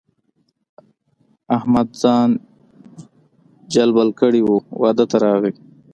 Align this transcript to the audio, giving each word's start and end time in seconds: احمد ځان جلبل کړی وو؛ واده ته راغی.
احمد 1.57 1.87
ځان 2.01 2.29
جلبل 3.73 4.09
کړی 4.19 4.41
وو؛ 4.43 4.57
واده 4.81 5.05
ته 5.11 5.17
راغی. 5.23 5.53